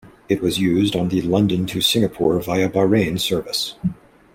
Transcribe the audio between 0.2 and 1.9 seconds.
It was used on the London to